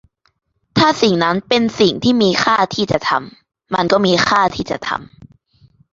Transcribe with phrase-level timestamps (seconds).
[0.77, 5.03] ถ้าสิ่งนั้นเป็นสิ่งที่มีค่าที่จะทำ มันก็มีค่าที่จะทำ